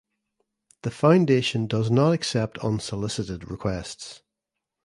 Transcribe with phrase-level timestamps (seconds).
[0.81, 4.23] The foundation does not accept unsolicited requests.